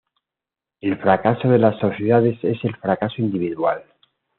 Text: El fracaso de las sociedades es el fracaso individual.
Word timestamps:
El 0.79 0.97
fracaso 0.97 1.47
de 1.51 1.59
las 1.59 1.77
sociedades 1.79 2.43
es 2.43 2.57
el 2.65 2.75
fracaso 2.77 3.21
individual. 3.21 3.83